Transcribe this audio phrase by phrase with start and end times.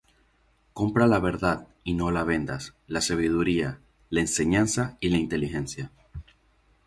[0.73, 3.77] Compra la verdad, y no la vendas; La sabiduría,
[4.09, 5.91] la enseñanza, y la inteligencia.